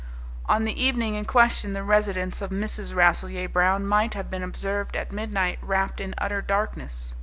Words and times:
On 0.47 0.63
the 0.63 0.83
evening 0.83 1.13
in 1.13 1.25
question 1.25 1.73
the 1.73 1.83
residence 1.83 2.41
of 2.41 2.49
Mrs. 2.49 2.95
Rasselyer 2.95 3.47
Brown 3.47 3.85
might 3.85 4.15
have 4.15 4.31
been 4.31 4.41
observed 4.41 4.95
at 4.95 5.11
midnight 5.11 5.59
wrapped 5.61 6.01
in 6.01 6.15
utter 6.17 6.41
darkness. 6.41 7.15